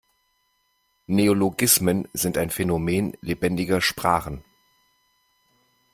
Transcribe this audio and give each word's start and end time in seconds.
Neologismen 1.05 2.07
sind 2.11 2.35
ein 2.39 2.49
Phänomen 2.49 3.15
lebendiger 3.21 3.81
Sprachen. 3.81 4.43